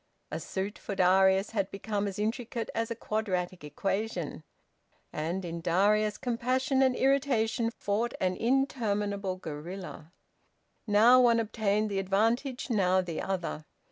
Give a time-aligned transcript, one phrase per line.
[0.31, 4.43] A suit, for Darius, had become as intricate as a quadratic equation.
[5.13, 10.11] And, in Edwin, compassion and irritation fought an interminable guerilla.
[10.87, 13.65] Now one obtained the advantage, now the other.